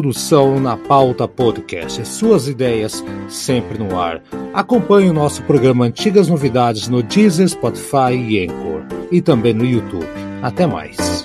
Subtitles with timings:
[0.00, 2.08] produção na Pauta Podcast.
[2.08, 4.22] Suas ideias sempre no ar.
[4.54, 8.82] Acompanhe o nosso programa Antigas Novidades no Deezer, Spotify e Anchor.
[9.12, 10.06] E também no YouTube.
[10.40, 11.19] Até mais.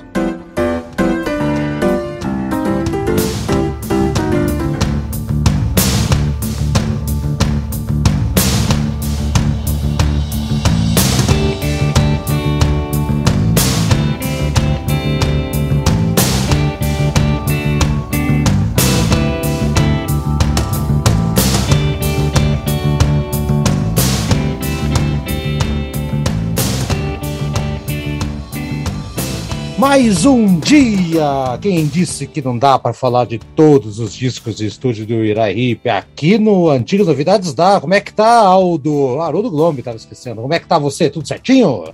[29.95, 31.57] Mais um dia!
[31.61, 35.87] Quem disse que não dá para falar de todos os discos de estúdio do Iraípe
[35.87, 37.79] aqui no Antigas Novidades dá.
[37.79, 39.21] Como é que tá, Aldo?
[39.21, 40.41] Haroldo Glombe, tava esquecendo.
[40.41, 41.09] Como é que tá você?
[41.09, 41.93] Tudo certinho?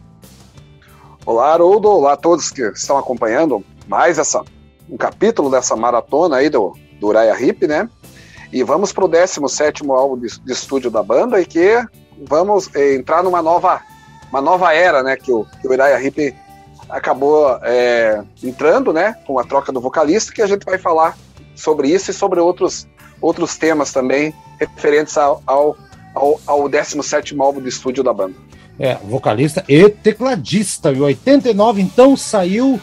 [1.27, 1.89] Olá, Haroldo.
[1.89, 4.43] Olá a todos que estão acompanhando mais essa,
[4.89, 7.87] um capítulo dessa maratona aí do, do Uriah Hip, né?
[8.51, 11.79] E vamos pro 17 álbum de, de, estúdio da banda e que
[12.27, 13.79] vamos eh, entrar numa nova,
[14.31, 15.15] uma nova era, né?
[15.17, 16.33] Que o, que o Uriah Hip
[16.91, 21.17] acabou é, entrando, né, com a troca do vocalista, que a gente vai falar
[21.55, 22.87] sobre isso e sobre outros,
[23.21, 25.77] outros temas também referentes ao, ao,
[26.13, 28.35] ao, ao 17 álbum de estúdio da banda.
[28.79, 30.91] É, vocalista e tecladista.
[30.91, 32.79] Em 89, então, saiu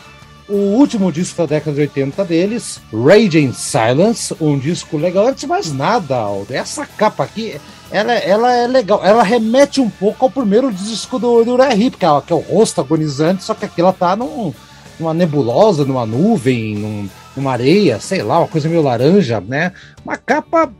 [0.49, 5.27] o último disco da década de 80 deles, Raging Silence, um disco legal.
[5.27, 9.01] Antes de mais nada, Aldo, essa capa aqui ela, ela é legal.
[9.03, 12.37] Ela remete um pouco ao primeiro disco do, do Uriah Heep, que, é, que é
[12.37, 14.53] o rosto agonizante, só que aqui ela tá num,
[14.99, 19.73] numa nebulosa, numa nuvem, num, numa areia, sei lá, uma coisa meio laranja, né?
[20.05, 20.71] Uma capa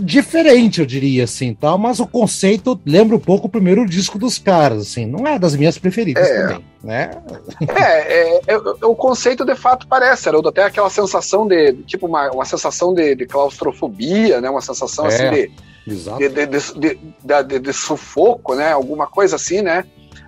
[0.00, 4.38] diferente, eu diria, assim, tal, mas o conceito lembra um pouco o primeiro disco dos
[4.38, 6.42] caras, assim, não é das minhas preferidas é.
[6.42, 7.10] também, né?
[7.68, 8.56] É, é, é,
[8.86, 13.14] o conceito de fato parece, Haroldo, até aquela sensação de, tipo, uma, uma sensação de,
[13.14, 14.48] de claustrofobia, né?
[14.48, 15.30] Uma sensação assim é.
[15.30, 15.50] de
[15.88, 18.72] de, de, de, de, sufoco, né?
[18.72, 19.84] Alguma coisa assim, né?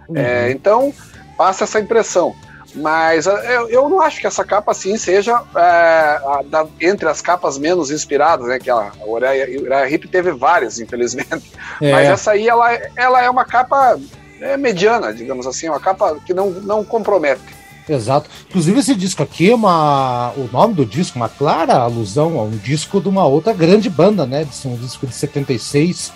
[0.09, 0.16] Uhum.
[0.16, 0.93] É, então,
[1.37, 2.34] passa essa impressão.
[2.75, 7.09] Mas é, eu, eu, não acho que essa capa assim seja é, a, da, entre
[7.09, 8.59] as capas menos inspiradas, né?
[8.59, 11.53] Que a Uriah Hip teve várias, infelizmente.
[11.81, 11.93] É.
[11.93, 13.99] Mas essa aí ela, ela é uma capa
[14.41, 17.59] é, mediana, digamos assim, uma capa que não, não compromete.
[17.89, 18.29] Exato.
[18.49, 20.33] Inclusive, esse disco aqui é uma.
[20.37, 24.27] O nome do disco, uma clara alusão a um disco de uma outra grande banda,
[24.27, 24.47] né?
[24.65, 26.13] Um disco de 76.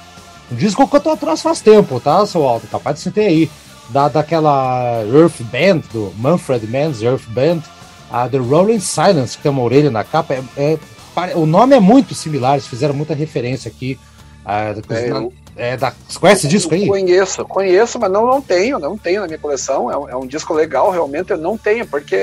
[0.53, 2.67] Um disco que eu tô atrás faz tempo, tá, seu Alto?
[2.67, 3.51] Capaz de ter aí.
[3.91, 7.61] Da, daquela Earth Band, do Manfred Mann's Earth Band,
[8.11, 10.35] a The Rolling Silence, que tem uma orelha na capa.
[10.57, 10.79] É,
[11.17, 13.99] é, o nome é muito similar, eles fizeram muita referência aqui.
[14.47, 16.87] É, é, da, você conhece esse disco aí?
[16.87, 19.91] Conheço, conheço, mas não, não tenho, não tenho na minha coleção.
[19.91, 22.17] É um, é um disco legal, realmente eu não tenho, porque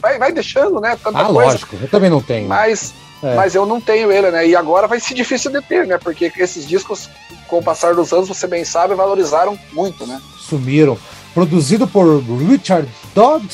[0.00, 0.98] vai, vai deixando, né?
[1.02, 1.52] Tanta ah, coisa.
[1.52, 2.48] lógico, eu também não tenho.
[2.48, 2.92] Mas,
[3.22, 3.34] é.
[3.34, 4.46] mas eu não tenho ele, né?
[4.46, 5.98] E agora vai ser difícil de ter, né?
[5.98, 7.08] Porque esses discos,
[7.46, 10.20] com o passar dos anos, você bem sabe, valorizaram muito, né?
[10.40, 10.98] Sumiram.
[11.32, 13.44] Produzido por Richard Dodd,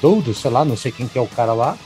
[0.00, 1.76] Dodd, sei lá, não sei quem que é o cara lá.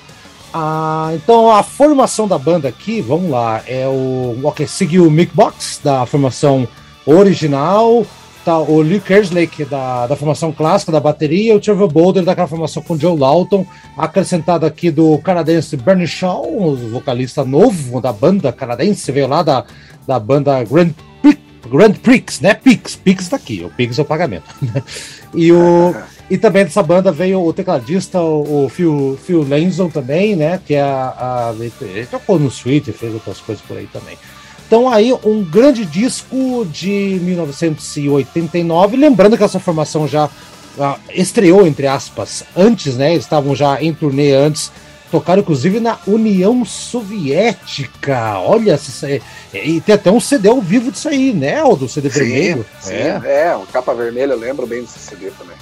[0.57, 4.39] Ah, então a formação da banda aqui, vamos lá, é o.
[4.45, 6.69] Ok, seguiu o Mick Box da formação
[7.05, 8.07] original,
[8.45, 12.85] tá, o Lee Kerslake da, da formação clássica da bateria, o Trevor Boulder daquela formação
[12.85, 13.67] com Joe Lawton,
[13.99, 19.65] acrescentado aqui do canadense Bernie Shaw, o vocalista novo da banda canadense, veio lá da,
[20.07, 22.55] da banda Grand Prix, Grand Prix, né?
[22.55, 24.55] Pix, Pix tá aqui, o Pix é o pagamento.
[25.35, 25.93] e o
[26.31, 30.61] e também dessa banda veio o tecladista, o, o Phil, Phil Lanson também, né?
[30.65, 34.17] Que é a, a ele tocou no Sweet, fez outras coisas por aí também.
[34.67, 41.87] Então aí um grande disco de 1989, lembrando que essa formação já uh, estreou entre
[41.87, 43.13] aspas antes, né?
[43.13, 44.73] Eles estavam já em turnê antes,
[45.11, 48.39] tocaram inclusive na União Soviética.
[48.39, 48.81] Olha,
[49.53, 51.63] e tem até um CD ao vivo disso aí, né?
[51.63, 52.67] O do CD sim, vermelho.
[52.81, 55.57] Sim, é, é o capa vermelha, eu lembro bem desse CD também.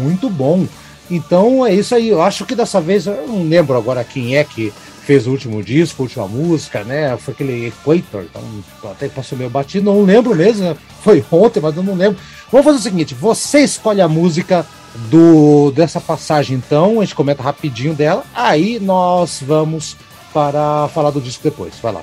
[0.00, 0.66] Muito bom.
[1.10, 2.08] Então é isso aí.
[2.08, 4.72] Eu acho que dessa vez, eu não lembro agora quem é que
[5.04, 7.16] fez o último disco, a última música, né?
[7.16, 8.42] Foi aquele Equator, então
[8.90, 10.76] até passou meio batido, não lembro mesmo, né?
[11.02, 12.20] Foi ontem, mas eu não lembro.
[12.50, 14.64] Vamos fazer o seguinte: você escolhe a música
[15.10, 19.96] do dessa passagem, então, a gente comenta rapidinho dela, aí nós vamos
[20.32, 21.74] para falar do disco depois.
[21.82, 22.02] Vai lá.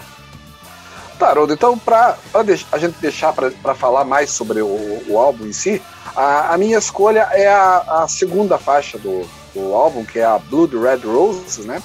[1.17, 5.53] Tá, Rodo, então, para a gente deixar para falar mais sobre o, o álbum em
[5.53, 5.81] si,
[6.18, 10.40] a, a, minha escolha é a, a segunda faixa do, do álbum, que é a
[10.40, 11.81] Blood Red Roses, né?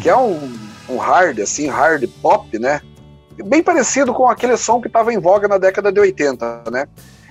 [0.00, 0.58] que é um,
[0.88, 2.80] um hard, assim, hard pop, né?
[3.44, 6.88] Bem parecido com aquele som que estava em voga na década de 80, né?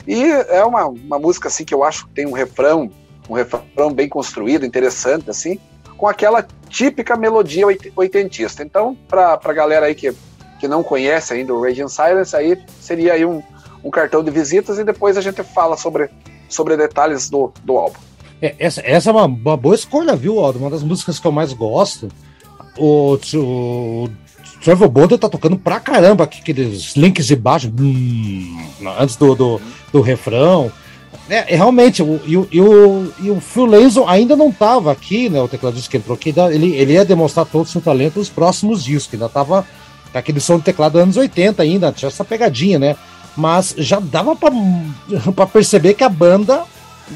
[0.07, 2.89] E é uma, uma música, assim, que eu acho que tem um refrão,
[3.29, 5.59] um refrão bem construído, interessante, assim,
[5.97, 8.63] com aquela típica melodia oitentista.
[8.63, 10.13] Então, para a galera aí que,
[10.59, 13.43] que não conhece ainda o Raging Silence, aí seria aí um,
[13.83, 16.09] um cartão de visitas e depois a gente fala sobre,
[16.47, 17.99] sobre detalhes do, do álbum.
[18.41, 20.59] É, essa, essa é uma, uma, boa escolha, viu, Aldo?
[20.59, 22.09] Uma das músicas que eu mais gosto.
[22.77, 24.09] O, o
[24.63, 28.57] Trevor Bolder tá tocando pra caramba aqui, aqueles links de baixo, hum,
[28.97, 29.61] antes do, do,
[29.91, 30.71] do refrão.
[31.29, 34.91] É, é, realmente, o, e, o, e, o, e o Phil Lenzo ainda não estava
[34.91, 35.41] aqui, né?
[35.41, 38.83] O tecladista que entrou aqui, ele, ele ia demonstrar todo o seu talento nos próximos
[38.83, 39.63] discos, ainda com
[40.13, 42.95] aquele som de teclado anos 80 ainda, tinha essa pegadinha, né?
[43.39, 46.63] Mas já dava para perceber que a banda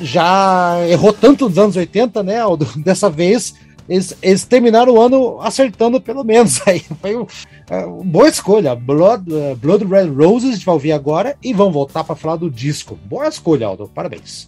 [0.02, 2.38] já errou tanto nos anos 80, né?
[2.78, 3.54] Dessa vez
[3.90, 6.62] eles, eles terminaram o ano acertando pelo menos.
[6.66, 7.28] Aí foi uma
[7.70, 8.74] é, boa escolha.
[8.74, 12.38] Blood, uh, Blood Red Roses, a gente vai ouvir agora e vamos voltar para falar
[12.38, 12.98] do disco.
[13.06, 13.92] Boa escolha, Aldo.
[13.94, 14.48] Parabéns.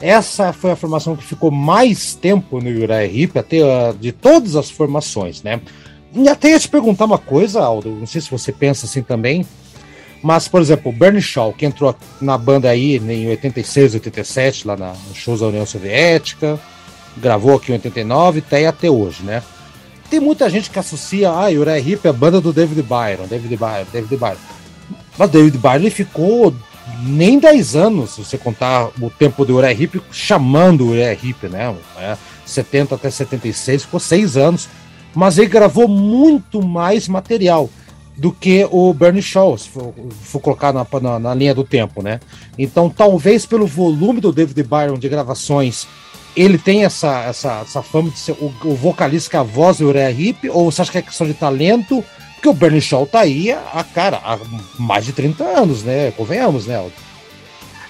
[0.00, 4.56] Essa foi a formação que ficou mais tempo no Uriah Heep, até uh, de todas
[4.56, 5.60] as formações, né?
[6.14, 9.46] E até ia te perguntar uma coisa, Aldo, não sei se você pensa assim também,
[10.22, 14.76] mas, por exemplo, o Bernie Shaw, que entrou na banda aí em 86, 87, lá
[14.76, 16.58] na, nos shows da União Soviética,
[17.16, 19.42] gravou aqui em 89 até até hoje, né?
[20.10, 23.56] Tem muita gente que associa, ah, Uriah Heep é a banda do David Byron, David
[23.56, 24.36] Byron, David Byron.
[25.16, 26.52] Mas David Byron ficou
[27.02, 31.16] nem 10 anos, se você contar o tempo do Uriah Heep, chamando o Uriah
[31.50, 31.76] né?
[31.98, 34.68] É, 70 até 76, ficou 6 anos
[35.14, 37.68] mas ele gravou muito mais material
[38.16, 42.02] do que o Bernie Shaw, se for, for colocar na, na, na, linha do tempo,
[42.02, 42.20] né?
[42.58, 45.88] Então, talvez pelo volume do David Byron de gravações,
[46.36, 49.78] ele tem essa, essa, essa fama de ser o, o vocalista que é a voz
[49.78, 52.04] do Uriah Heep, ou você acha que é questão de talento?
[52.40, 54.38] Porque o Bernie Shaw tá aí, a cara, há
[54.78, 56.10] mais de 30 anos, né?
[56.12, 56.94] Convenhamos, né, Aldo?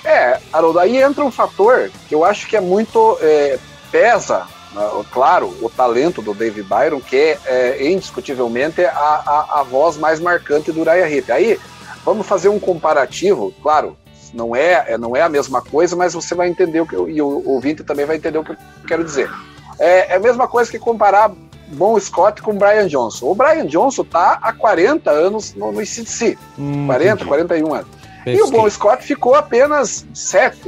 [0.04, 3.16] É, Haroldo, aí entra um fator que eu acho que é muito.
[3.20, 3.60] É,
[3.92, 9.62] pesa né, claro, o talento do David Byron, que é, é indiscutivelmente a, a, a,
[9.62, 11.30] voz mais marcante do Uriah Heep.
[11.30, 11.58] Aí,
[12.04, 13.96] vamos fazer um comparativo, claro,
[14.34, 17.08] não é, é, não é a mesma coisa, mas você vai entender o que eu,
[17.08, 19.30] e o ouvinte também vai entender o que eu quero dizer.
[19.78, 21.30] É, é a mesma coisa que comparar
[21.70, 23.26] Bon Scott com Brian Johnson.
[23.26, 27.28] O Brian Johnson tá há 40 anos no, no ICDC, hum, 40, entendi.
[27.28, 27.86] 41 anos.
[28.26, 30.60] E o Bon Scott ficou apenas 7,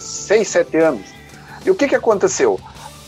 [0.00, 1.06] 6, 7 anos.
[1.64, 2.60] E o que, que aconteceu?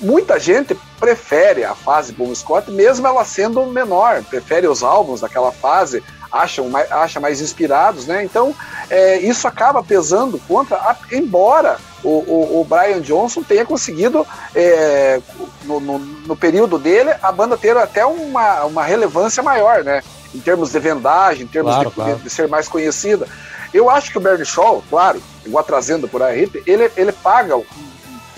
[0.02, 5.52] muita gente prefere a fase Bon Scott, mesmo ela sendo menor, prefere os álbuns daquela
[5.52, 8.24] fase, acham mais, acha mais inspirados, né?
[8.24, 8.54] Então,
[8.90, 15.20] é, isso acaba pesando contra, a, embora o, o, o, Brian Johnson tenha conseguido, é,
[15.64, 20.02] no, no, no, período dele, a banda ter até uma, uma relevância maior, né?
[20.34, 22.16] Em termos de vendagem, em termos claro, de, claro.
[22.16, 23.26] de, ser mais conhecida.
[23.72, 27.64] Eu acho que o Bernie Shaw, claro, igual trazendo por aí, ele, ele paga um,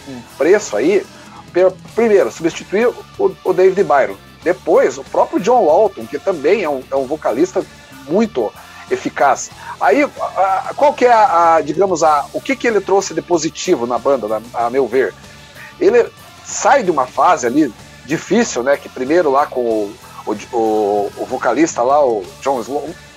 [0.09, 1.05] um preço aí
[1.95, 4.17] primeiro, substituir o, o, David Byron.
[4.43, 7.65] Depois, o próprio John Walton, que também é um, é um vocalista
[8.09, 8.53] muito
[8.91, 9.51] eficaz.
[9.81, 13.23] Aí, a, qual que é a, a, digamos, a, o que, que ele trouxe de
[13.23, 15.15] positivo na banda, a, a meu ver?
[15.81, 16.09] Ele
[16.45, 17.73] sai de uma fase ali
[18.07, 18.77] difícil, né?
[18.77, 19.91] Que primeiro lá com
[20.27, 22.63] o, o, o vocalista lá, o John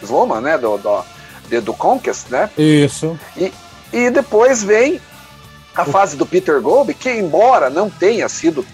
[0.02, 0.58] Sloman, né?
[0.58, 2.50] Do, do, do Conquest, né?
[2.58, 3.18] Isso.
[3.36, 3.52] E,
[3.92, 5.00] e depois vem
[5.76, 8.66] a fase do Peter Gold, que embora não tenha sido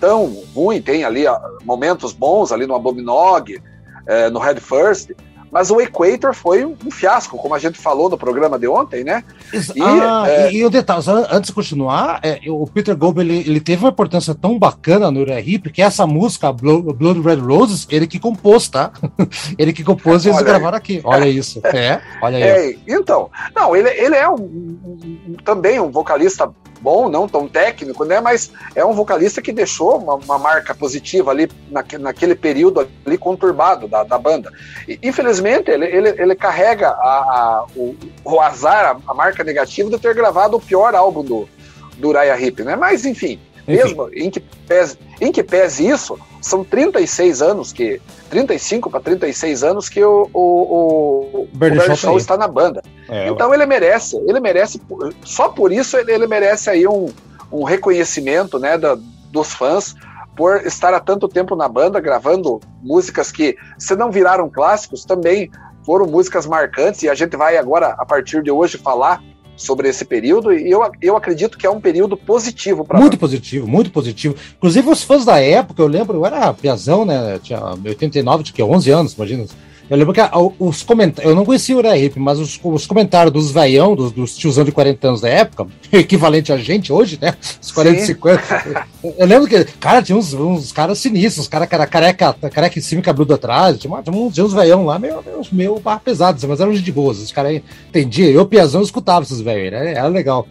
[0.00, 1.24] tão ruim, tem ali
[1.64, 3.60] momentos bons ali no Abominog,
[4.06, 5.10] é, no Head First,
[5.52, 9.22] mas o Equator foi um, fiasco, como a gente falou no programa de ontem, né?
[9.52, 10.50] E, ah, é...
[10.50, 14.34] e, o detalhe, antes de continuar, é, o Peter Gold ele, ele, teve uma importância
[14.34, 18.92] tão bacana no Hip que essa música, Blood Red Roses, ele que compôs, tá?
[19.58, 21.02] ele que compôs e eles gravaram aqui.
[21.04, 21.60] Olha isso.
[21.82, 22.42] É, olha aí.
[22.42, 28.04] É, então, não, ele, ele é um, um, também um vocalista bom, não tão técnico,
[28.04, 28.20] né?
[28.20, 33.16] Mas é um vocalista que deixou uma, uma marca positiva ali naque, naquele período ali
[33.16, 34.52] conturbado da, da banda.
[34.86, 39.90] E, infelizmente, ele, ele, ele carrega a, a, o, o azar, a, a, marca negativa
[39.90, 41.48] de ter gravado o pior álbum do,
[41.96, 42.76] do Uriah Heep, né?
[42.76, 43.82] Mas, enfim, enfim.
[43.82, 49.62] mesmo em que, pese, em que pese isso, são 36 anos que 35 para 36
[49.62, 52.82] anos que o, o, o, Shaw está na banda.
[53.08, 54.80] É, então ele merece, ele merece,
[55.24, 57.08] só por isso ele, ele merece aí um,
[57.52, 58.96] um reconhecimento né, da,
[59.30, 59.94] dos fãs
[60.42, 65.48] por estar há tanto tempo na banda, gravando músicas que, se não viraram clássicos, também
[65.86, 69.22] foram músicas marcantes, e a gente vai agora, a partir de hoje, falar
[69.54, 73.68] sobre esse período e eu, eu acredito que é um período positivo para Muito positivo,
[73.68, 74.34] muito positivo.
[74.56, 77.38] Inclusive os fãs da época, eu lembro, eu era piazão, né?
[77.40, 79.44] Tinha 89, tinha 11 anos, imagina.
[79.90, 80.20] Eu lembro que
[80.58, 81.30] os comentários.
[81.30, 84.72] Eu não conhecia o Uriah mas os, os comentários dos veião, dos, dos tiozão de
[84.72, 87.34] 40 anos da época, equivalente a gente hoje, né?
[87.60, 88.86] Os 40 e 50.
[89.18, 92.82] Eu lembro que, cara, tinha uns, uns caras sinistros, os caras cara, careca, careca em
[92.82, 93.78] cima e cabeludo atrás.
[93.78, 97.18] Tinha, tinha, uns, tinha uns veião lá meio, meio, meio pesados, mas eram de boas.
[97.18, 98.30] Os caras entendiam.
[98.30, 99.92] Eu, piazão, escutava esses velhos, né?
[99.92, 100.46] Era legal.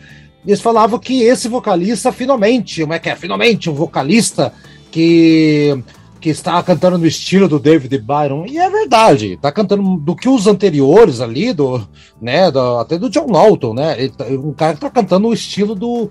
[0.46, 3.16] Eles falavam que esse vocalista, finalmente, como é que é?
[3.16, 4.54] Finalmente, um vocalista
[4.92, 5.78] que
[6.22, 10.30] que está cantando no estilo do David Byron, e é verdade, está cantando do que
[10.30, 11.86] os anteriores ali, do,
[12.22, 15.34] né, do, até do John Lawton, né, ele, tá, um cara que está cantando o
[15.34, 16.10] estilo do,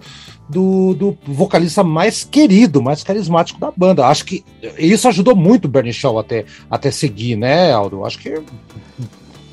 [0.48, 4.06] do, do, vocalista mais querido, mais carismático da banda.
[4.06, 4.44] Acho que
[4.76, 8.04] isso ajudou muito o Bernie Shaw até, até seguir, né, Aldo?
[8.04, 8.42] Acho que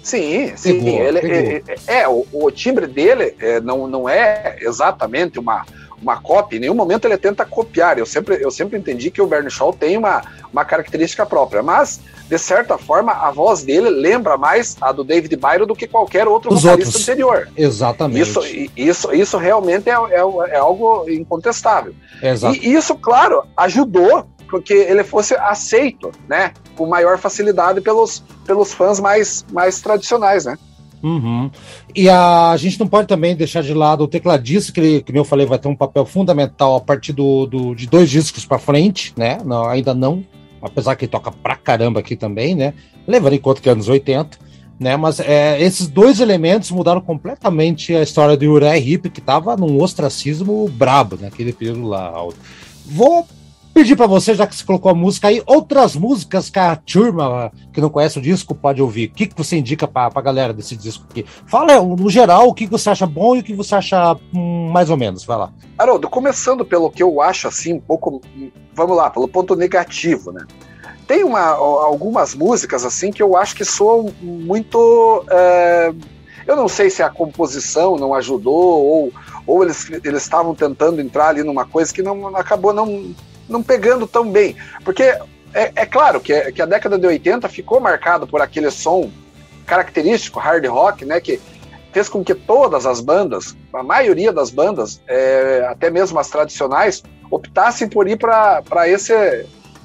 [0.08, 0.82] Sim, sim.
[0.82, 1.38] Pegou, ele, pegou.
[1.38, 5.66] É, é, é, o, o, timbre dele é, não, não é exatamente uma,
[6.02, 7.98] uma cópia, em nenhum momento ele tenta copiar.
[7.98, 12.00] Eu sempre, eu sempre entendi que o Bernie Shaw tem uma, uma característica própria, mas
[12.28, 16.28] de certa forma a voz dele lembra mais a do David Byron do que qualquer
[16.28, 17.10] outro Os vocalista outros.
[17.10, 17.50] anterior.
[17.56, 18.22] Exatamente.
[18.22, 18.42] Isso,
[18.76, 21.96] isso, isso realmente é, é, é algo incontestável.
[22.22, 22.56] Exato.
[22.56, 29.00] E isso, claro, ajudou porque ele fosse aceito, né, com maior facilidade pelos, pelos fãs
[29.00, 30.58] mais, mais tradicionais, né?
[31.02, 31.50] Uhum.
[31.96, 35.18] E a, a gente não pode também deixar de lado o tecladista, que, ele, que
[35.18, 38.58] eu falei, vai ter um papel fundamental a partir do, do de dois discos para
[38.58, 39.38] frente, né?
[39.46, 40.24] Não, ainda não,
[40.62, 42.74] apesar que ele toca pra caramba aqui também, né?
[43.08, 44.38] Levando em conta que é anos 80,
[44.80, 44.98] né?
[44.98, 49.82] Mas é, esses dois elementos mudaram completamente a história do Uriah Heep, que tava num
[49.82, 52.12] ostracismo brabo naquele período lá.
[52.86, 53.28] Vou
[53.78, 57.52] pedir para você, já que você colocou a música aí, outras músicas que a turma
[57.72, 59.10] que não conhece o disco pode ouvir.
[59.10, 61.24] O que, que você indica para a galera desse disco aqui?
[61.46, 64.90] Fala, no geral, o que você acha bom e o que você acha hum, mais
[64.90, 65.24] ou menos.
[65.24, 65.54] Vai lá.
[65.78, 68.20] Haroldo, começando pelo que eu acho assim, um pouco.
[68.74, 70.44] Vamos lá, pelo ponto negativo, né?
[71.06, 75.24] Tem uma, algumas músicas assim que eu acho que soam muito.
[75.30, 75.94] É,
[76.48, 79.14] eu não sei se a composição não ajudou ou,
[79.46, 83.14] ou eles eles estavam tentando entrar ali numa coisa que não acabou não
[83.48, 84.56] não pegando tão bem.
[84.84, 85.04] Porque
[85.54, 89.10] é, é claro que, que, a década de 80 ficou marcada por aquele som
[89.66, 91.20] característico, hard rock, né?
[91.20, 91.40] Que
[91.92, 97.04] fez com que todas as bandas, a maioria das bandas, é, até mesmo as tradicionais,
[97.32, 99.14] optassem por ir para esse,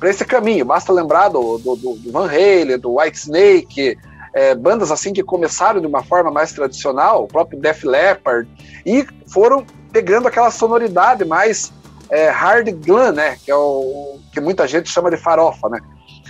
[0.03, 0.65] esse caminho.
[0.65, 3.97] Basta lembrar do, do, do Van Halen, do White Snake,
[4.33, 8.49] é, bandas assim que começaram de uma forma mais tradicional, o próprio Def Leppard,
[8.85, 11.73] e foram pegando aquela sonoridade mais
[12.13, 13.39] é, hard glam, né?
[13.43, 15.81] Que é o que muita gente chama de farofa, né?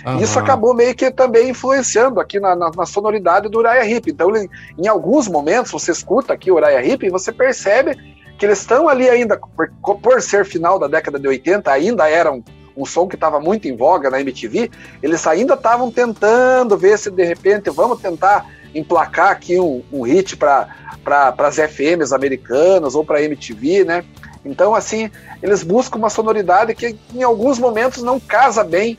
[0.05, 0.19] Uhum.
[0.19, 4.09] Isso acabou meio que também influenciando aqui na, na, na sonoridade do Uriah Heep.
[4.09, 7.97] Então, ele, em alguns momentos, você escuta aqui o Uriah Heep e você percebe
[8.37, 12.31] que eles estão ali ainda, por, por, ser final da década de 80, ainda era
[12.31, 12.41] um,
[12.75, 14.71] um som que estava muito em voga na MTV,
[15.01, 20.35] eles ainda estavam tentando ver se de repente vamos tentar emplacar aqui um, um hit
[20.35, 20.67] para
[21.37, 24.03] as FMs americanas ou para a MTV, né?
[24.45, 25.09] Então, assim,
[25.41, 28.97] eles buscam uma sonoridade que em alguns momentos não casa bem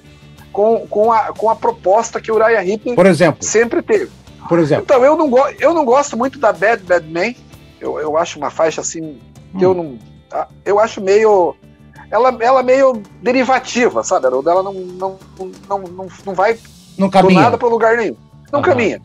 [0.52, 3.44] com, com, a, com a proposta que o Uriah Heep Por exemplo.
[3.44, 4.10] sempre teve.
[4.48, 4.84] Por exemplo.
[4.84, 7.34] Então, eu não, eu não gosto muito da Bad Bad Man.
[7.80, 9.18] Eu, eu acho uma faixa assim
[9.58, 9.70] que hum.
[9.70, 9.98] eu não.
[10.64, 11.54] Eu acho meio.
[12.10, 14.26] Ela, ela meio derivativa, sabe?
[14.26, 15.18] Ela não, não,
[15.68, 16.56] não, não, não vai
[16.96, 17.42] não caminha.
[17.42, 18.16] nada para lugar nenhum.
[18.52, 19.00] Não caminha.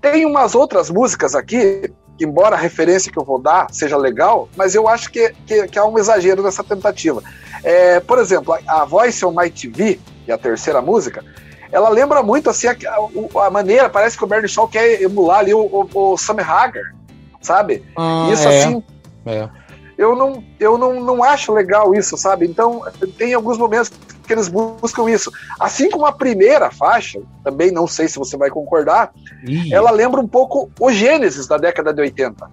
[0.00, 4.74] Tem umas outras músicas aqui embora a referência que eu vou dar seja legal, mas
[4.74, 7.22] eu acho que, que, que há um exagero nessa tentativa.
[7.62, 11.24] É, por exemplo, a, a Voice on My TV, que é a terceira música,
[11.72, 15.40] ela lembra muito assim a, a, a, maneira, parece que o Bernie Shaw quer emular
[15.40, 16.94] ali o, o, o Sam Hagar,
[17.40, 17.84] sabe?
[17.96, 18.58] Ah, isso é.
[18.58, 18.84] assim.
[19.26, 19.48] É.
[19.96, 22.46] Eu, não, eu não, não acho legal isso, sabe?
[22.46, 22.82] Então,
[23.16, 23.90] tem alguns momentos
[24.26, 25.30] que eles buscam isso.
[25.58, 29.12] Assim como a primeira faixa, também não sei se você vai concordar,
[29.46, 29.72] Ih.
[29.72, 32.50] ela lembra um pouco o Gênesis da década de 80.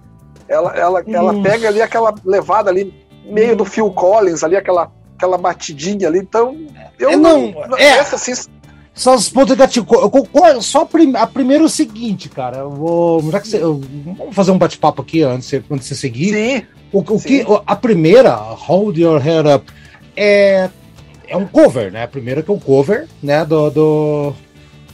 [0.48, 2.92] Ela, ela, ela pega ali aquela levada ali,
[3.24, 6.18] meio do Phil Collins, ali, aquela, aquela batidinha ali.
[6.18, 6.56] Então,
[6.98, 7.52] eu é, não.
[7.68, 7.98] não é.
[7.98, 8.34] Essa, assim,
[8.94, 9.88] só os pontos negativos.
[10.34, 12.58] Eu só a, a primeiro é o seguinte, cara.
[12.58, 13.30] Eu vou.
[13.30, 13.80] Já que você, eu,
[14.18, 16.34] vamos fazer um bate-papo aqui antes, antes de você seguir.
[16.34, 16.66] Sim.
[16.92, 17.26] O, o Sim.
[17.26, 19.72] que, a primeira, Hold Your Head Up,
[20.14, 20.68] é
[21.32, 22.02] é um cover, né?
[22.02, 23.44] A primeira que é um cover, né?
[23.44, 23.70] Do.
[23.70, 24.34] do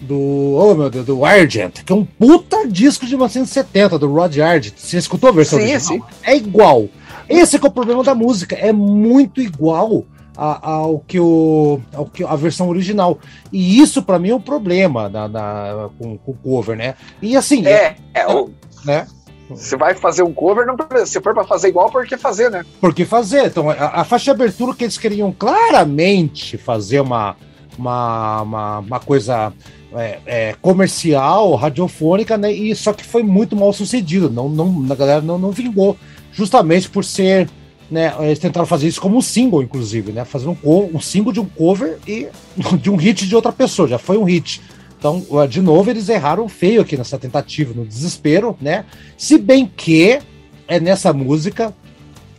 [0.00, 4.38] do, oh meu Deus, do Argent, que é um puta disco de 1970 do Rod
[4.38, 4.74] Argent.
[4.76, 6.08] Você escutou a versão sim, original?
[6.08, 6.16] Sim.
[6.22, 6.88] É igual.
[7.28, 10.04] Esse é, é o problema da música, é muito igual
[10.36, 13.18] ao que, o, ao que a versão original.
[13.52, 16.94] E isso para mim é um problema na, na com, com o cover, né?
[17.20, 18.50] E assim, é, é, é o,
[18.84, 19.04] né?
[19.50, 22.64] Você vai fazer um cover, não se for para fazer igual, por que fazer, né?
[22.80, 23.46] Por que fazer?
[23.46, 27.34] Então, a, a, faixa de abertura que eles queriam claramente fazer uma,
[27.78, 29.52] uma, uma, uma coisa
[29.94, 32.52] é, é, comercial, radiofônica, né?
[32.52, 34.28] E só que foi muito mal sucedido.
[34.28, 35.96] Não, não, a galera não, não vingou.
[36.32, 37.48] Justamente por ser.
[37.90, 40.22] Né, eles tentaram fazer isso como um single, inclusive, né?
[40.22, 40.56] Fazer um,
[40.92, 42.28] um single de um cover e
[42.78, 43.88] de um hit de outra pessoa.
[43.88, 44.60] Já foi um hit.
[44.98, 48.84] Então, de novo, eles erraram feio aqui nessa tentativa, no desespero, né?
[49.16, 50.18] Se bem que
[50.66, 51.72] é nessa música,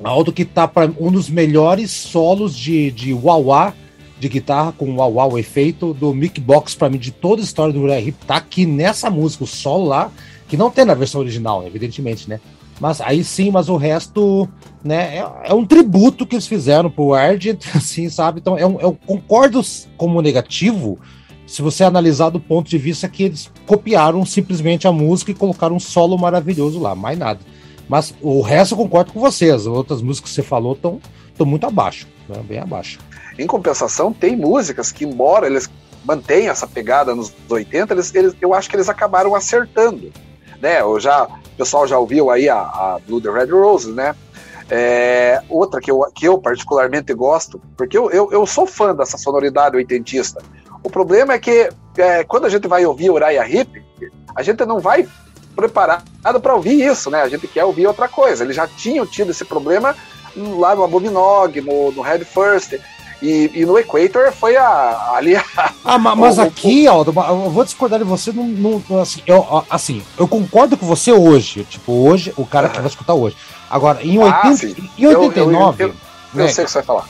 [0.04, 3.74] Aldo que tá para um dos melhores solos de, de wah-wah,
[4.18, 7.74] de guitarra com wah-wah, o efeito do Mick Box, para mim, de toda a história
[7.74, 10.12] do Heep, tá aqui nessa música, o solo lá,
[10.48, 12.40] que não tem na versão original, evidentemente, né?
[12.80, 14.48] Mas aí sim, mas o resto,
[14.82, 18.40] né, é, é um tributo que eles fizeram pro Argent, assim, sabe?
[18.40, 19.62] Então, é um, eu concordo
[19.98, 20.98] como negativo,
[21.50, 25.76] se você analisar do ponto de vista que eles copiaram simplesmente a música e colocaram
[25.76, 27.40] um solo maravilhoso lá, mais nada.
[27.88, 29.50] Mas o resto eu concordo com você.
[29.50, 31.02] As outras músicas que você falou estão
[31.40, 32.40] muito abaixo, né?
[32.48, 33.00] bem abaixo.
[33.38, 35.68] Em compensação, tem músicas que, embora eles
[36.06, 40.14] mantenham essa pegada nos 80, eles, eles, eu acho que eles acabaram acertando.
[40.62, 40.82] Né?
[40.82, 44.16] Eu já, o pessoal já ouviu aí a, a Blue the Red Roses, né?
[44.70, 49.18] É, outra que eu, que eu particularmente gosto, porque eu, eu, eu sou fã dessa
[49.18, 50.44] sonoridade oitentista.
[50.84, 53.84] O problema é que é, quando a gente vai ouvir Uriah Heep,
[54.36, 55.08] a gente não vai
[55.56, 57.22] preparado para ouvir isso, né?
[57.22, 58.44] A gente quer ouvir outra coisa.
[58.44, 59.96] Eles já tinham tido esse problema
[60.36, 62.80] lá no Abominog, no, no Head First.
[63.22, 65.44] E, e, no Equator foi a, ali a,
[65.84, 66.88] Ah, mas o, aqui.
[66.88, 68.32] Aldo, eu vou discordar de você.
[68.32, 68.46] Não,
[68.90, 71.66] não, assim, eu, assim, eu concordo com você hoje.
[71.66, 73.36] Tipo, hoje, o cara que vai escutar hoje.
[73.70, 75.84] Agora, em, 80, ah, em 89.
[75.84, 77.08] Eu, eu, eu, né, sei o que você vai falar.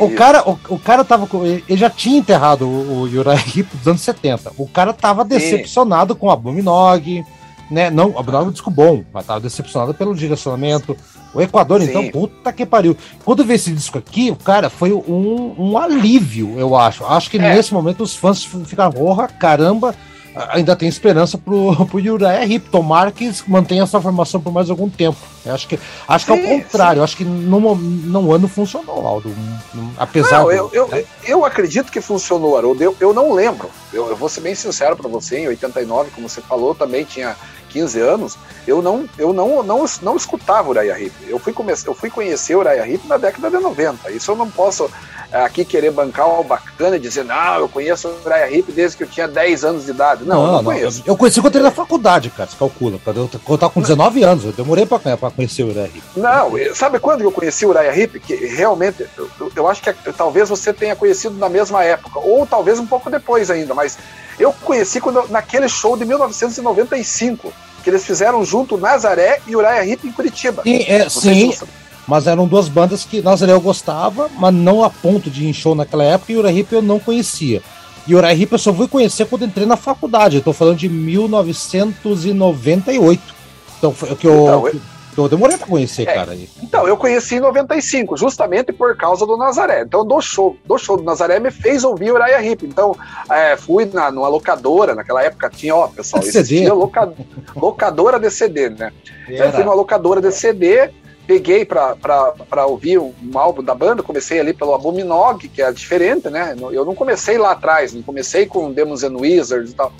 [0.00, 1.28] o, cara, o, o, cara tava.
[1.68, 4.52] Ele já tinha enterrado o, o Heep dos anos 70.
[4.56, 7.24] O cara tava decepcionado com a Abominog
[7.70, 7.90] né?
[7.90, 10.96] Não, Abu disco bom, mas tava decepcionado pelo direcionamento.
[11.34, 11.88] O Equador, Sim.
[11.88, 12.96] então, puta que pariu.
[13.24, 17.04] Quando vê esse disco aqui, cara, foi um, um alívio, eu acho.
[17.04, 17.54] Acho que é.
[17.54, 19.94] nesse momento os fãs ficaram, porra, caramba,
[20.34, 22.68] ainda tem esperança pro, pro Uriah Heep.
[22.70, 25.18] Tomara que mantenha essa formação por mais algum tempo.
[25.44, 27.02] Eu acho que, acho sim, que é o contrário.
[27.02, 29.34] Acho que no, no ano funcionou, Aldo.
[29.96, 31.04] Apesar não, do, eu, eu, né?
[31.26, 32.82] eu acredito que funcionou, Haroldo.
[32.82, 33.68] Eu, eu não lembro.
[33.92, 35.38] Eu, eu vou ser bem sincero para você.
[35.38, 37.36] Em 89, como você falou, também tinha
[37.74, 41.12] 15 anos, eu não, eu não, não, não escutava Uriah Heep.
[41.26, 41.52] Eu fui,
[41.84, 44.12] eu fui conhecer Uriah Heep na década de 90.
[44.12, 44.88] Isso eu não posso
[45.32, 48.96] é, aqui querer bancar uma bacana e dizer, não, eu conheço o Uriah Heep desde
[48.96, 50.24] que eu tinha 10 anos de idade.
[50.24, 51.02] Não, não, eu não, conheço.
[51.04, 53.00] Eu conheci quando ele na faculdade, cara, você calcula.
[53.02, 55.00] Quando eu, quando eu tava com 19 anos, eu demorei pra
[55.32, 56.04] conhecer o Uriah Heep.
[56.16, 58.20] Não, sabe quando eu conheci o Uriah Heep?
[58.20, 62.78] Que realmente, eu, eu acho que talvez você tenha conhecido na mesma época, ou talvez
[62.78, 63.98] um pouco depois ainda, mas
[64.38, 70.06] eu conheci quando, naquele show de 1995, que eles fizeram junto Nazaré e Uriah Heep
[70.06, 70.62] em Curitiba.
[70.62, 71.52] Sim, é, sim
[72.06, 75.54] mas eram duas bandas que Nazaré eu gostava, mas não a ponto de ir em
[75.54, 77.62] show naquela época, e Uriah Heep eu não conhecia.
[78.06, 80.88] E Uriah Heep eu só fui conhecer quando entrei na faculdade, eu tô falando de
[80.88, 83.22] 1998.
[83.78, 84.42] Então foi que eu...
[84.42, 84.70] Então,
[85.16, 86.36] eu demorei pra conhecer, é, cara.
[86.62, 89.82] Então, eu conheci em 95, justamente por causa do Nazaré.
[89.82, 92.64] Então, do show, do show do Nazaré me fez ouvir o Uriah Heep.
[92.64, 92.96] Então,
[93.30, 97.12] é, fui na, numa locadora, naquela época tinha, ó, pessoal, existia loca,
[97.54, 98.92] locadora de CD, né?
[99.28, 100.90] Então, eu fui numa locadora de CD,
[101.26, 106.28] peguei para ouvir um, um, álbum da banda, comecei ali pelo Abominog, que é diferente,
[106.28, 106.54] né?
[106.72, 109.92] Eu não comecei lá atrás, não comecei com Demons and Wizards e tal.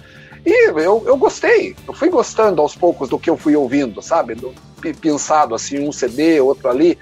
[0.44, 4.34] E eu, eu gostei, eu fui gostando aos poucos do que eu fui ouvindo, sabe?
[4.34, 4.54] Do,
[4.92, 6.98] pensado assim, um CD, outro ali.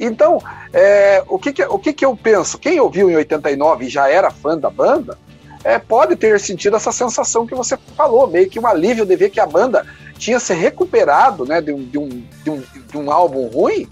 [0.00, 0.42] Então,
[0.72, 2.58] é, o, que, que, o que, que eu penso?
[2.58, 5.16] Quem ouviu em 89 e já era fã da banda,
[5.62, 9.30] é, pode ter sentido essa sensação que você falou, meio que um alívio de ver
[9.30, 9.86] que a banda
[10.18, 13.88] tinha se recuperado né, de, um, de, um, de, um, de um álbum ruim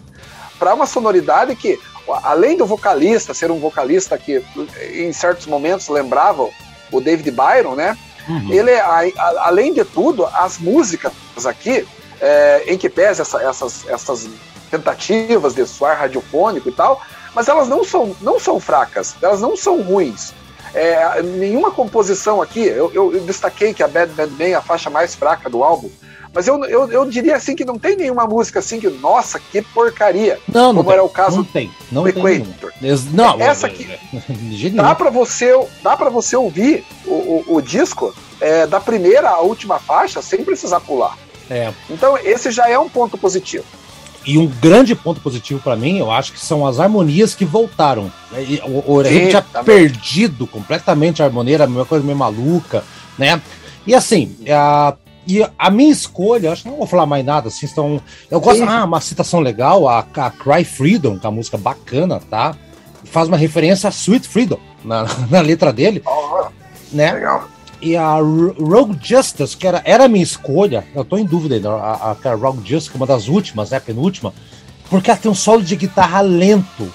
[0.58, 1.78] para uma sonoridade que,
[2.22, 4.44] além do vocalista ser um vocalista que
[4.92, 6.48] em certos momentos lembrava
[6.90, 7.96] o David Byron, né?
[8.30, 8.52] Uhum.
[8.52, 11.12] Ele, a, a, além de tudo, as músicas
[11.44, 11.86] aqui,
[12.20, 14.28] é, em que pese essa, essas, essas
[14.70, 17.02] tentativas de soar radiofônico e tal,
[17.34, 20.32] mas elas não são, não são fracas, elas não são ruins.
[20.72, 24.62] É, nenhuma composição aqui, eu, eu, eu, destaquei que a Bad Bad Man é a
[24.62, 25.90] faixa mais fraca do álbum,
[26.32, 29.60] mas eu, eu, eu diria assim que não tem nenhuma música assim que, nossa, que
[29.62, 30.38] porcaria.
[30.48, 32.72] Não, não como tem, era o caso não tem, não do tem Equator.
[33.12, 33.88] Não, essa aqui
[34.74, 39.40] dá para você, dá para você ouvir o, o, o disco é, da primeira à
[39.40, 41.18] última faixa sem precisar pular.
[41.50, 41.72] É.
[41.88, 43.64] Então esse já é um ponto positivo.
[44.24, 48.12] E um grande ponto positivo para mim, eu acho que são as harmonias que voltaram.
[48.86, 52.84] O, o tinha perdido completamente a harmonia, era uma coisa meio maluca,
[53.18, 53.40] né?
[53.86, 54.94] E assim, a,
[55.30, 58.00] e a minha escolha, acho que não vou falar mais nada, assim, estão.
[58.30, 62.20] Eu gosto, ah, uma citação legal, a, a Cry Freedom, que é uma música bacana,
[62.30, 62.56] tá?
[63.04, 66.02] Faz uma referência a Sweet Freedom na, na letra dele.
[66.06, 66.46] Oh,
[66.92, 67.12] né?
[67.12, 67.48] Legal.
[67.82, 71.70] E a Rogue Justice, que era, era a minha escolha, eu tô em dúvida ainda,
[71.70, 74.34] a, a, a Rogue Justice, que é uma das últimas, né, penúltima,
[74.90, 76.92] porque ela tem um solo de guitarra lento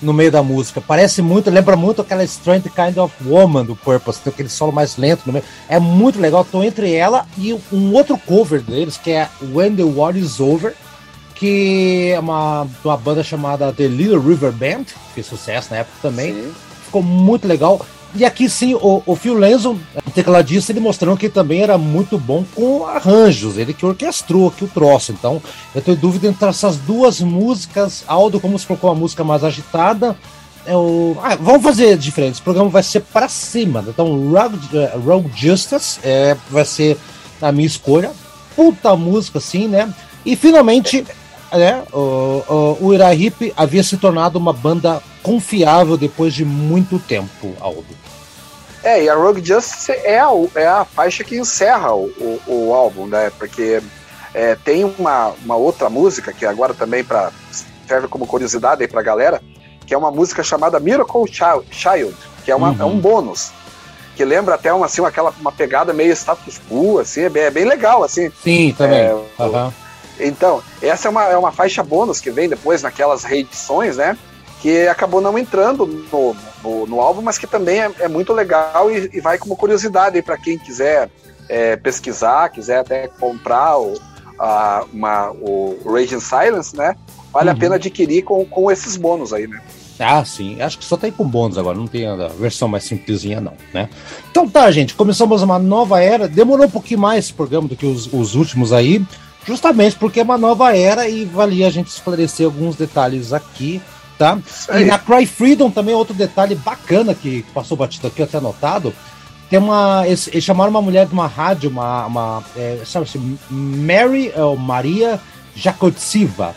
[0.00, 0.80] no meio da música.
[0.80, 4.96] Parece muito, lembra muito aquela Strength Kind of Woman do Purpose, tem aquele solo mais
[4.96, 5.44] lento no meio.
[5.68, 9.84] É muito legal, tô entre ela e um outro cover deles, que é When the
[9.84, 10.74] War Is Over,
[11.34, 15.96] que é uma, uma banda chamada The Little River Band, que fez sucesso na época
[16.00, 16.34] também.
[16.34, 16.52] Sim.
[16.84, 17.84] Ficou muito legal.
[18.16, 19.78] E aqui sim, o, o Phil Lenzo,
[20.14, 24.68] tecladista, ele mostrou que também era muito bom com arranjos, ele que orquestrou aqui o
[24.68, 25.12] troço.
[25.12, 25.42] Então,
[25.74, 28.04] eu tenho dúvida entre essas duas músicas.
[28.06, 30.16] Aldo, como se colocou uma música mais agitada,
[30.64, 31.16] é o...
[31.22, 32.34] Ah, vamos fazer diferente.
[32.34, 33.84] Esse programa vai ser para cima.
[33.86, 36.96] Então, uh, Rogue Justice é, vai ser
[37.40, 38.12] a minha escolha.
[38.54, 39.92] Puta música, assim, né?
[40.24, 41.04] E finalmente,
[41.52, 42.42] né, o,
[42.80, 47.84] o, o havia se tornado uma banda confiável depois de muito tempo, Aldo.
[48.84, 52.04] É, e a Rogue Justice é a, é a faixa que encerra o,
[52.46, 53.32] o, o álbum, né?
[53.36, 53.82] Porque
[54.32, 57.32] é, tem uma, uma outra música que agora também para
[57.88, 59.42] serve como curiosidade aí pra galera,
[59.84, 62.80] que é uma música chamada Miracle Child, que é, uma, uhum.
[62.80, 63.50] é um bônus.
[64.14, 67.50] Que lembra até uma, assim, aquela, uma pegada meio status quo, assim, é bem, é
[67.50, 68.30] bem legal, assim.
[68.42, 69.00] Sim, também.
[69.00, 69.72] É, uhum.
[70.20, 74.16] Então, essa é uma, é uma faixa bônus que vem depois naquelas reedições, né?
[74.60, 78.90] Que acabou não entrando no, no, no álbum, mas que também é, é muito legal
[78.90, 81.10] e, e, vai como curiosidade para quem quiser
[81.48, 83.94] é, pesquisar, quiser até comprar o,
[84.38, 86.96] a, uma, o Raging Silence, né?
[87.32, 87.56] Vale uhum.
[87.56, 89.60] a pena adquirir com, com esses bônus aí, né?
[89.98, 90.60] Ah, sim.
[90.60, 93.88] Acho que só tem com bônus agora, não tem a versão mais simplesinha, não, né?
[94.30, 96.28] Então tá, gente, começamos uma nova era.
[96.28, 99.04] Demorou um pouquinho mais esse programa do que os, os últimos aí,
[99.46, 103.80] justamente porque é uma nova era e valia a gente esclarecer alguns detalhes aqui,
[104.18, 104.38] tá?
[104.78, 108.94] E na Cry Freedom também outro detalhe bacana que passou batido aqui, até anotado.
[109.48, 110.04] Tem uma.
[110.06, 112.06] Eles, eles chamaram uma mulher de uma rádio, uma.
[112.06, 115.20] uma é, sabe assim, Mary, ou Maria
[115.54, 116.54] Jakotsiva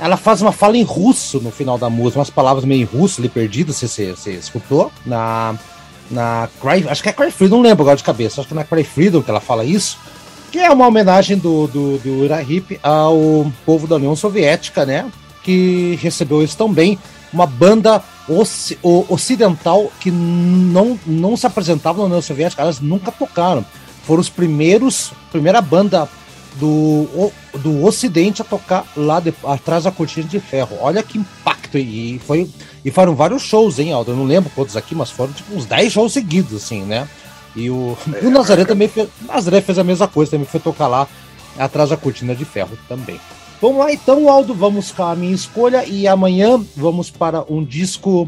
[0.00, 3.20] ela faz uma fala em russo no final da música, umas palavras meio em russo
[3.20, 4.90] ali perdidas, você, você, você escutou?
[5.04, 5.54] Na,
[6.10, 8.56] na Cry, acho que é Cry Freedom, não lembro agora de cabeça, acho que é
[8.56, 9.98] na Cry Freedom que ela fala isso,
[10.50, 15.06] que é uma homenagem do, do, do Irahip ao povo da União Soviética, né?
[15.42, 16.98] Que recebeu tão bem.
[17.32, 18.02] Uma banda
[19.08, 23.64] ocidental que não, não se apresentava na União Soviética, elas nunca tocaram.
[24.04, 26.08] Foram os primeiros, primeira banda
[26.56, 30.76] do, do Ocidente a tocar lá de, atrás da cortina de ferro.
[30.80, 31.78] Olha que impacto!
[31.78, 32.48] E, foi,
[32.84, 34.12] e foram vários shows, hein, Aldo?
[34.12, 37.08] Eu não lembro quantos aqui, mas foram tipo uns 10 shows seguidos, assim, né?
[37.54, 39.08] E o, é, o Nazaré também fez.
[39.26, 41.06] Nazaré fez a mesma coisa, também foi tocar lá
[41.58, 43.20] atrás da cortina de ferro também.
[43.60, 48.26] Vamos lá então, Aldo, vamos com a minha escolha e amanhã vamos para um disco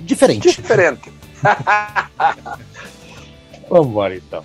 [0.00, 0.48] diferente.
[0.48, 1.10] Diferente.
[3.70, 4.44] vamos embora então.